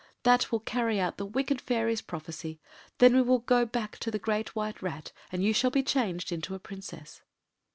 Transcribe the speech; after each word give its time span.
That 0.23 0.51
will 0.51 0.61
carry 0.61 0.99
out 0.99 1.17
the 1.17 1.27
wicked 1.27 1.61
fairy’s 1.61 2.01
prophecy. 2.01 2.59
Then 2.97 3.13
we 3.13 3.21
will 3.21 3.37
go 3.37 3.67
back 3.67 3.99
to 3.99 4.09
the 4.09 4.17
Great 4.17 4.55
White 4.55 4.81
Rat, 4.81 5.11
and 5.31 5.43
you 5.43 5.53
shall 5.53 5.69
be 5.69 5.83
changed 5.83 6.31
into 6.31 6.55
a 6.55 6.59
Princess. 6.59 7.21